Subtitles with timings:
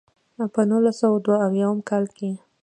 [0.53, 2.31] پۀ نولس سوه دوه اويا يم کال کښې